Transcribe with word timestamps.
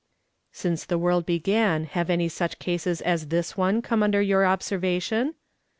"Since 0.51 0.85
the 0.85 0.97
world 0.97 1.27
began 1.27 1.83
have 1.83 2.07
many 2.07 2.27
such 2.27 2.57
cases 2.57 3.01
as 3.01 3.27
this 3.27 3.55
one 3.55 3.83
come 3.83 4.01
under 4.01 4.19
your 4.19 4.47
observation?" 4.47 5.35